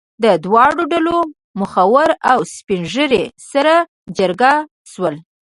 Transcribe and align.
د 0.23 0.25
دواړو 0.45 0.81
ډلو 0.93 1.15
مخور 1.59 2.09
او 2.31 2.39
سپین 2.55 2.81
ږیري 2.93 3.23
سره 3.51 3.73
جرګه 4.17 4.53
شول. 4.91 5.15